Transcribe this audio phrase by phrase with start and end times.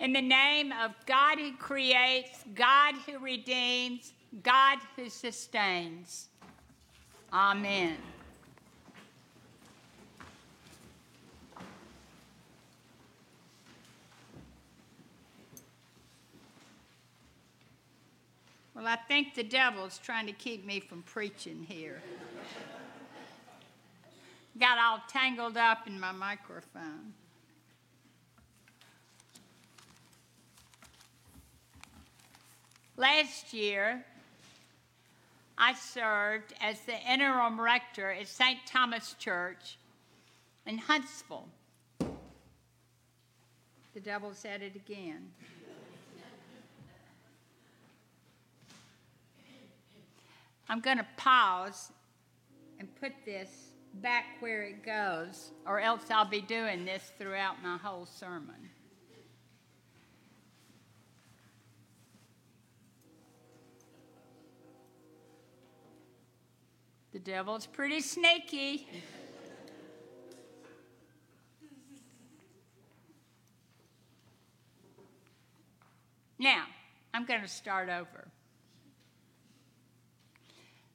[0.00, 6.28] In the name of God who creates, God who redeems, God who sustains.
[7.32, 7.96] Amen.
[18.74, 22.00] Well, I think the devil's trying to keep me from preaching here.
[24.56, 27.12] Got all tangled up in my microphone.
[32.98, 34.04] Last year,
[35.56, 38.58] I served as the interim rector at St.
[38.66, 39.78] Thomas Church
[40.66, 41.46] in Huntsville.
[43.94, 45.30] The devil said it again.
[50.68, 51.92] I'm going to pause
[52.80, 57.76] and put this back where it goes, or else I'll be doing this throughout my
[57.76, 58.67] whole sermon.
[67.18, 68.86] The devil's pretty sneaky.
[76.38, 76.66] Now,
[77.12, 78.28] I'm going to start over.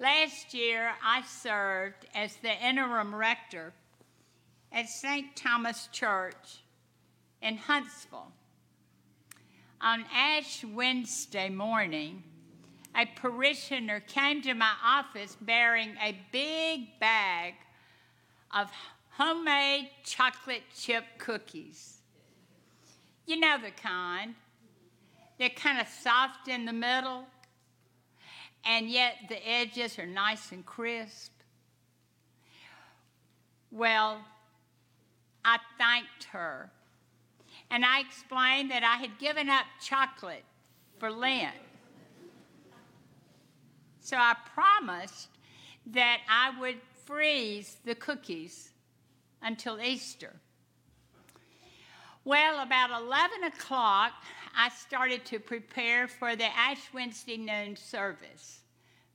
[0.00, 3.74] Last year, I served as the interim rector
[4.72, 5.36] at St.
[5.36, 6.64] Thomas Church
[7.42, 8.32] in Huntsville.
[9.82, 12.22] On Ash Wednesday morning,
[12.96, 17.54] a parishioner came to my office bearing a big bag
[18.54, 18.70] of
[19.10, 21.98] homemade chocolate chip cookies.
[23.26, 24.34] You know the kind.
[25.38, 27.26] They're kind of soft in the middle
[28.64, 31.32] and yet the edges are nice and crisp.
[33.70, 34.24] Well,
[35.44, 36.70] I thanked her
[37.70, 40.44] and I explained that I had given up chocolate
[40.98, 41.54] for Lent.
[44.06, 45.30] So I promised
[45.86, 48.70] that I would freeze the cookies
[49.42, 50.32] until Easter.
[52.24, 54.12] Well, about 11 o'clock,
[54.56, 58.60] I started to prepare for the Ash Wednesday noon service.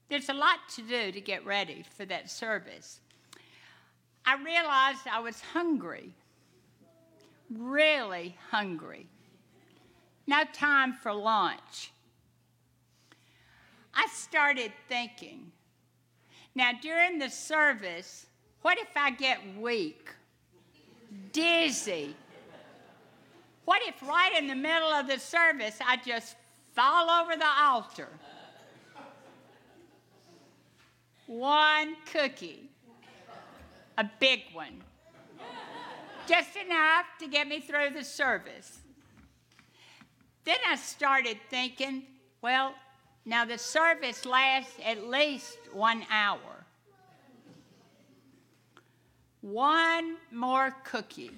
[0.09, 2.99] There's a lot to do to get ready for that service.
[4.25, 6.13] I realized I was hungry,
[7.49, 9.07] really hungry.
[10.27, 11.93] No time for lunch.
[13.93, 15.51] I started thinking,
[16.55, 18.25] now during the service,
[18.61, 20.09] what if I get weak,
[21.31, 22.15] dizzy,
[23.65, 26.35] what if right in the middle of the service I just
[26.73, 28.09] fall over the altar?
[31.27, 32.69] One cookie,
[33.97, 34.81] a big one,
[36.27, 38.79] just enough to get me through the service.
[40.43, 42.03] Then I started thinking,
[42.41, 42.73] well,
[43.25, 46.65] now the service lasts at least one hour.
[49.41, 51.31] One more cookie.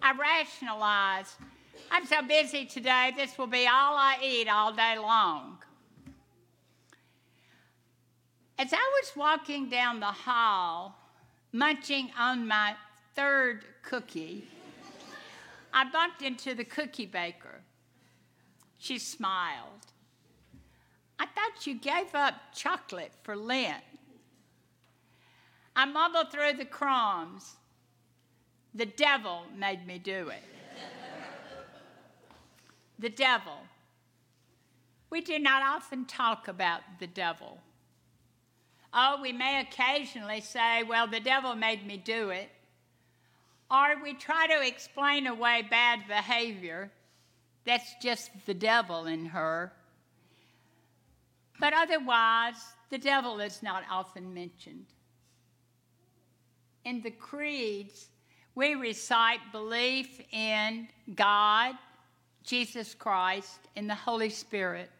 [0.00, 1.34] I rationalized.
[1.90, 5.58] I'm so busy today, this will be all I eat all day long.
[8.58, 10.96] As I was walking down the hall,
[11.52, 12.74] munching on my
[13.14, 14.44] third cookie,
[15.72, 17.62] I bumped into the cookie baker.
[18.78, 19.91] She smiled.
[21.22, 23.84] I thought you gave up chocolate for Lent.
[25.76, 27.54] I mumbled through the crumbs.
[28.74, 30.42] The devil made me do it.
[32.98, 33.52] the devil.
[35.10, 37.60] We do not often talk about the devil.
[38.92, 42.48] Oh, we may occasionally say, well, the devil made me do it.
[43.70, 46.90] Or we try to explain away bad behavior.
[47.64, 49.72] That's just the devil in her.
[51.62, 52.56] But otherwise,
[52.90, 54.86] the devil is not often mentioned.
[56.84, 58.08] In the creeds,
[58.56, 61.76] we recite belief in God,
[62.42, 64.90] Jesus Christ, and the Holy Spirit.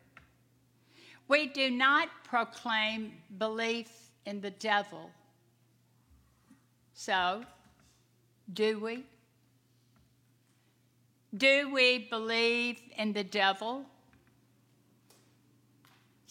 [1.26, 3.91] We do not proclaim belief
[4.25, 5.11] in the devil.
[6.94, 7.43] So,
[8.53, 9.05] do we?
[11.37, 13.85] Do we believe in the devil?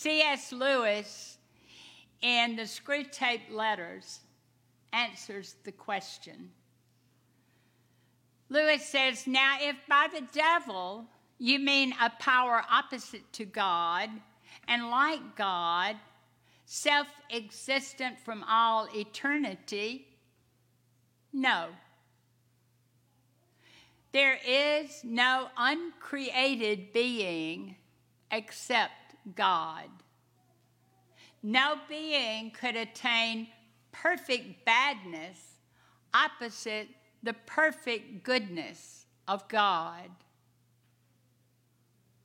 [0.02, 0.52] C.S.
[0.52, 1.38] Lewis,
[2.24, 4.22] in the Screwtape Letters,
[4.92, 6.50] answers the question.
[8.50, 11.06] Lewis says, Now, if by the devil
[11.38, 14.10] you mean a power opposite to God
[14.68, 15.98] and like God,
[16.66, 20.08] self existent from all eternity,
[21.32, 21.68] no.
[24.14, 27.76] There is no uncreated being
[28.32, 28.94] except
[29.36, 29.90] God.
[31.44, 33.48] No being could attain
[33.92, 35.38] perfect badness
[36.14, 36.88] opposite
[37.24, 40.10] the perfect goodness of God.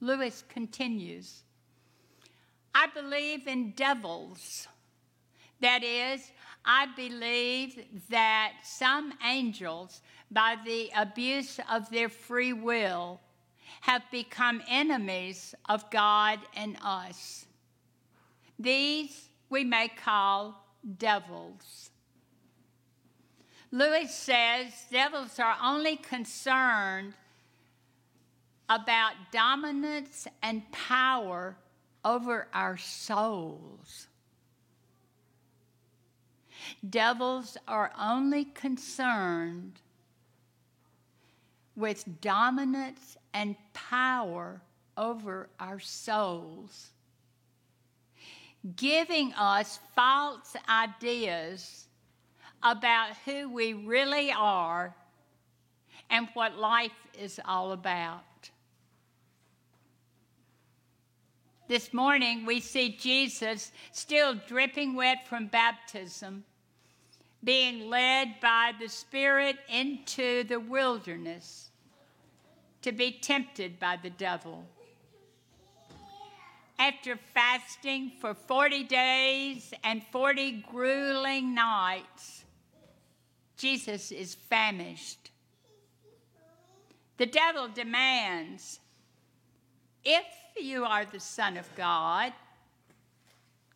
[0.01, 1.43] Lewis continues
[2.75, 4.69] I believe in devils.
[5.63, 6.31] That is,
[6.63, 13.19] I believe that some angels, by the abuse of their free will,
[13.87, 17.47] have become enemies of God and us.
[18.59, 20.67] These we may call
[20.99, 21.91] devils.
[23.71, 27.15] Lewis says devils are only concerned
[28.69, 31.57] about dominance and power
[32.05, 34.09] over our souls.
[36.91, 39.81] Devils are only concerned
[41.77, 44.63] with dominance and power
[44.97, 46.89] over our souls,
[48.77, 51.87] giving us false ideas
[52.63, 54.97] about who we really are
[56.09, 58.23] and what life is all about.
[61.69, 66.43] This morning, we see Jesus still dripping wet from baptism,
[67.45, 71.69] being led by the Spirit into the wilderness
[72.87, 74.65] to be tempted by the devil.
[76.79, 82.45] After fasting for 40 days and 40 grueling nights,
[83.57, 85.33] Jesus is famished.
[87.17, 88.79] The devil demands,
[90.05, 90.25] If
[90.57, 92.33] you are the Son of God,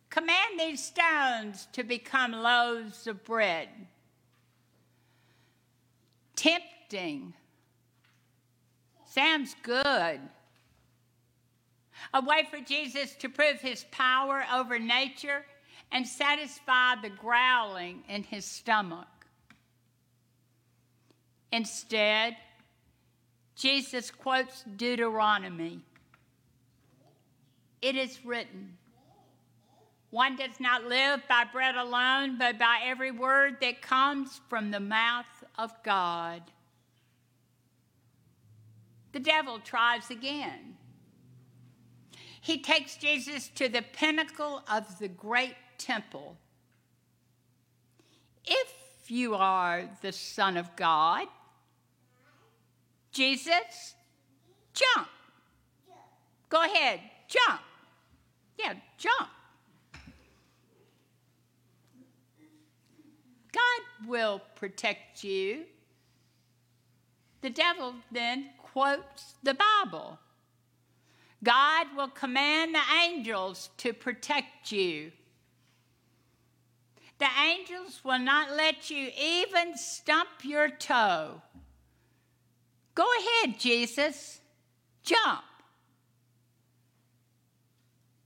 [0.09, 3.67] command these stones to become loaves of bread.
[6.37, 7.33] Tempting.
[9.13, 10.21] Sounds good.
[12.13, 15.45] A way for Jesus to prove his power over nature
[15.91, 19.07] and satisfy the growling in his stomach.
[21.51, 22.37] Instead,
[23.55, 25.81] Jesus quotes Deuteronomy.
[27.81, 28.77] It is written,
[30.09, 34.79] one does not live by bread alone, but by every word that comes from the
[34.79, 36.43] mouth of God.
[39.11, 40.77] The devil tries again.
[42.39, 46.37] He takes Jesus to the pinnacle of the great temple.
[48.45, 51.27] If you are the Son of God,
[53.11, 53.95] Jesus,
[54.73, 55.07] jump.
[56.49, 57.61] Go ahead, jump.
[58.57, 59.29] Yeah, jump.
[63.51, 65.65] God will protect you.
[67.41, 70.19] The devil then quotes the Bible.
[71.43, 75.11] God will command the angels to protect you.
[77.17, 81.41] The angels will not let you even stump your toe.
[82.93, 84.39] Go ahead, Jesus.
[85.03, 85.43] Jump.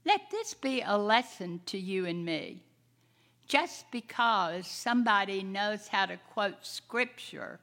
[0.04, 2.62] Let this be a lesson to you and me.
[3.48, 7.60] Just because somebody knows how to quote scripture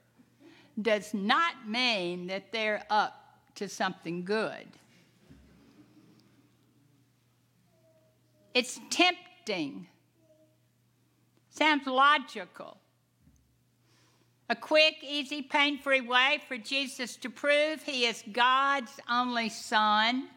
[0.80, 4.66] does not mean that they're up to something good.
[8.54, 9.86] It's tempting.
[11.50, 12.78] Sounds logical.
[14.50, 20.28] A quick, easy, pain free way for Jesus to prove he is God's only Son.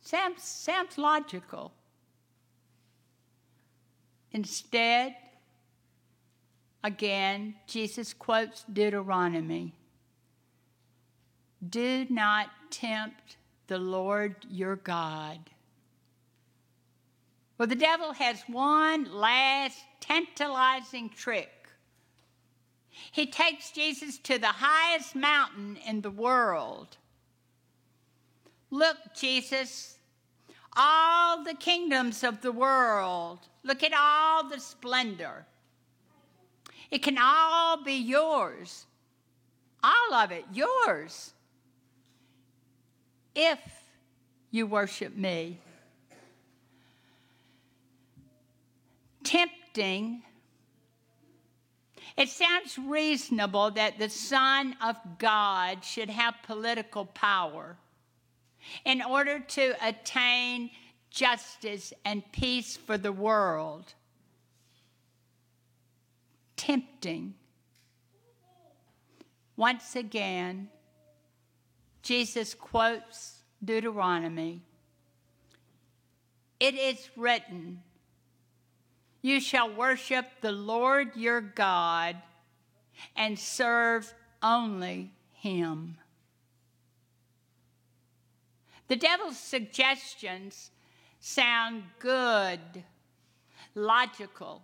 [0.00, 1.72] Sounds, sounds logical.
[4.32, 5.16] Instead,
[6.88, 9.74] again, Jesus quotes Deuteronomy
[11.68, 15.38] Do not tempt the Lord your God.
[17.58, 21.50] Well, the devil has one last tantalizing trick.
[23.12, 26.96] He takes Jesus to the highest mountain in the world.
[28.70, 29.98] Look, Jesus,
[30.74, 33.40] all the kingdoms of the world.
[33.62, 35.44] Look at all the splendor.
[36.90, 38.86] It can all be yours.
[39.82, 41.32] All of it, yours.
[43.34, 43.58] If
[44.50, 45.60] you worship me.
[49.22, 50.22] Tempting.
[52.16, 57.76] It sounds reasonable that the Son of God should have political power
[58.84, 60.70] in order to attain
[61.10, 63.94] justice and peace for the world.
[66.58, 67.34] Tempting.
[69.56, 70.68] Once again,
[72.02, 74.60] Jesus quotes Deuteronomy.
[76.60, 77.82] It is written,
[79.22, 82.16] You shall worship the Lord your God
[83.16, 84.12] and serve
[84.42, 85.96] only him.
[88.88, 90.70] The devil's suggestions
[91.20, 92.60] sound good,
[93.74, 94.62] logical,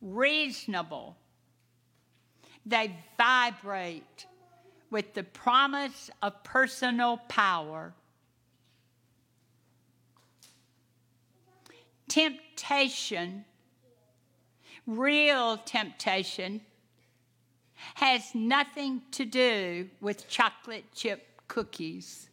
[0.00, 1.16] reasonable.
[2.66, 4.26] They vibrate
[4.90, 7.94] with the promise of personal power.
[12.08, 13.44] Temptation,
[14.86, 16.60] real temptation,
[17.94, 22.28] has nothing to do with chocolate chip cookies.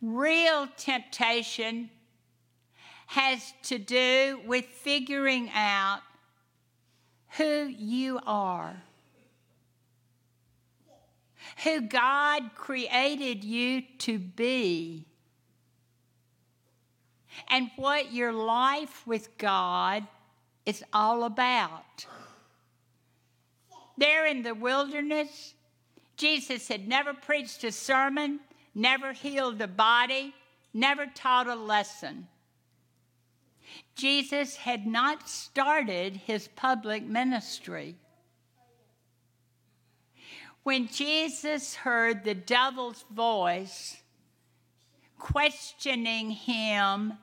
[0.00, 1.90] Real temptation
[3.10, 6.00] has to do with figuring out
[7.38, 8.80] who you are,
[11.64, 15.06] who God created you to be,
[17.48, 20.06] and what your life with God
[20.64, 22.06] is all about.
[23.98, 25.54] There in the wilderness,
[26.16, 28.38] Jesus had never preached a sermon,
[28.72, 30.32] never healed a body,
[30.72, 32.28] never taught a lesson.
[33.94, 37.96] Jesus had not started his public ministry.
[40.62, 44.02] When Jesus heard the devil's voice
[45.18, 47.14] questioning him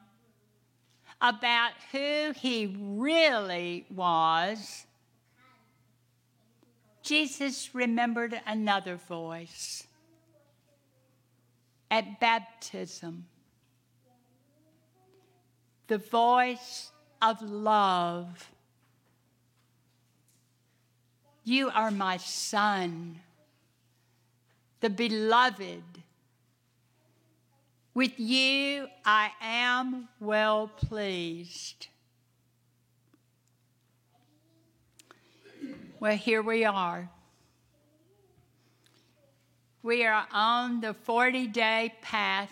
[1.21, 4.85] about who he really was,
[7.01, 9.87] Jesus remembered another voice
[11.89, 13.25] at baptism
[15.87, 16.91] the voice
[17.21, 18.49] of love.
[21.43, 23.19] You are my son,
[24.81, 25.83] the beloved.
[27.93, 31.87] With you I am well pleased.
[35.99, 37.09] Well, here we are.
[39.81, 42.51] We are on the 40 day path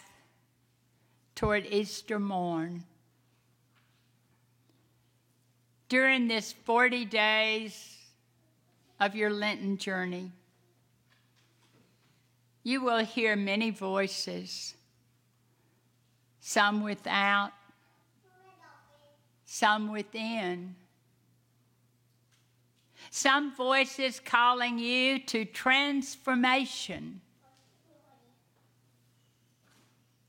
[1.35, 2.85] toward Easter morn.
[5.87, 7.97] During this 40 days
[8.99, 10.31] of your Lenten journey,
[12.63, 14.73] you will hear many voices,
[16.39, 17.51] some without,
[19.45, 20.75] some within
[23.09, 27.21] some voices calling you to transformation.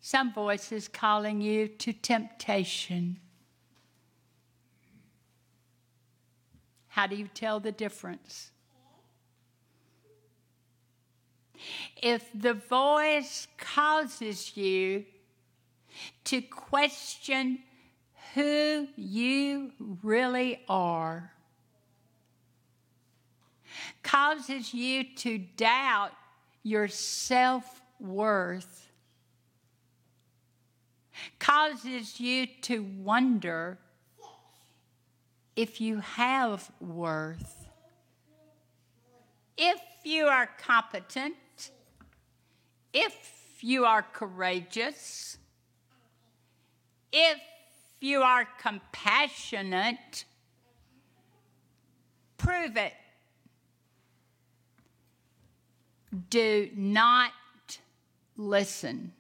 [0.01, 3.19] Some voices calling you to temptation.
[6.97, 8.51] How do you tell the difference?
[11.95, 15.05] If the voice causes you
[16.25, 17.59] to question
[18.33, 19.73] who you
[20.03, 21.33] really are,
[24.03, 26.13] causes you to doubt
[26.63, 28.89] your self worth,
[31.39, 33.77] causes you to wonder
[35.57, 37.69] if you have worth,
[39.57, 41.35] if you are competent,
[42.93, 45.39] if you are courageous,
[47.13, 47.41] if
[48.01, 50.25] you are compassionate,
[52.37, 52.93] prove it.
[56.31, 57.33] do not
[58.37, 59.13] listen.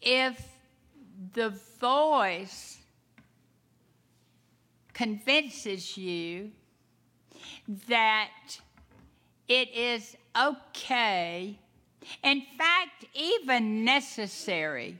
[0.00, 0.44] If
[1.32, 2.78] the voice
[4.92, 6.50] convinces you
[7.88, 8.30] that
[9.48, 11.58] it is okay,
[12.22, 14.98] in fact, even necessary,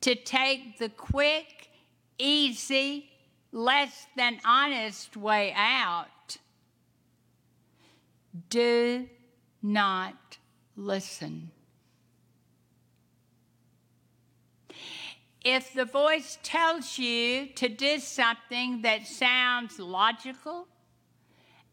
[0.00, 1.70] to take the quick,
[2.18, 3.10] easy,
[3.52, 6.38] less than honest way out,
[8.48, 9.06] do
[9.62, 10.38] not
[10.76, 11.50] listen.
[15.44, 20.68] If the voice tells you to do something that sounds logical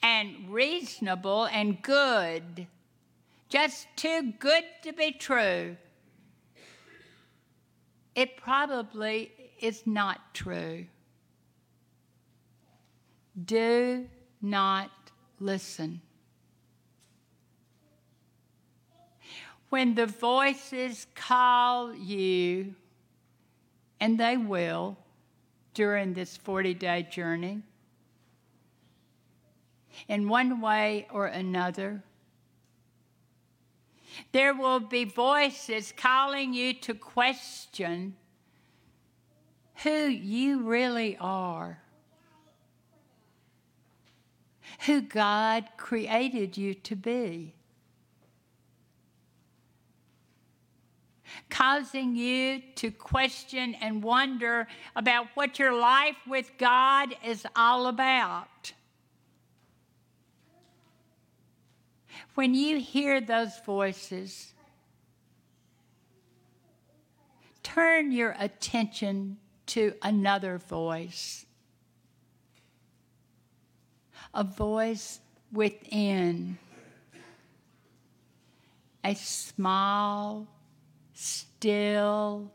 [0.01, 2.67] and reasonable and good,
[3.47, 5.77] just too good to be true,
[8.15, 10.85] it probably is not true.
[13.45, 14.07] Do
[14.41, 14.91] not
[15.39, 16.01] listen.
[19.69, 22.73] when the voices call you,
[24.00, 24.98] and they will
[25.74, 27.62] during this 40 day journey,
[30.08, 32.03] in one way or another.
[34.32, 38.15] There will be voices calling you to question
[39.84, 41.82] who you really are,
[44.86, 47.53] who God created you to be.
[51.50, 58.74] Causing you to question and wonder about what your life with God is all about.
[62.36, 64.53] When you hear those voices,
[67.63, 71.46] turn your attention to another voice.
[74.34, 75.19] A voice
[75.51, 76.58] within,
[79.03, 80.48] a small,
[81.19, 82.49] still,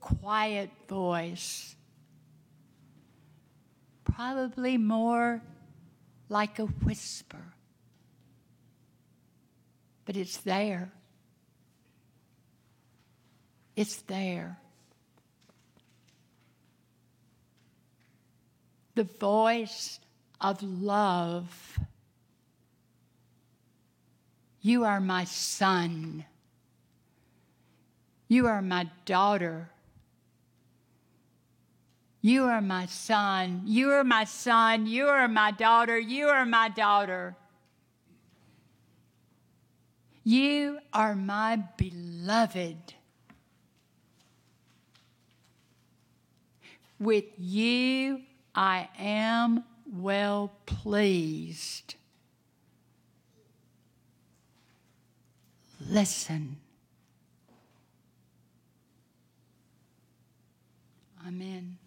[0.00, 1.74] quiet voice.
[4.04, 5.42] Probably more
[6.28, 7.54] like a whisper,
[10.04, 10.92] but it's there.
[13.74, 14.58] It's there.
[18.94, 19.98] The voice
[20.40, 21.78] of love.
[24.60, 26.26] You are my son.
[28.32, 29.68] You are my daughter.
[32.22, 33.60] You are my son.
[33.66, 34.86] You are my son.
[34.86, 35.98] You are my daughter.
[35.98, 37.36] You are my daughter.
[40.24, 42.94] You are my beloved.
[46.98, 48.22] With you
[48.54, 51.96] I am well pleased.
[55.86, 56.61] Listen.
[61.26, 61.81] Amen.